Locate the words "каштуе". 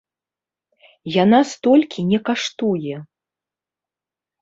2.33-2.95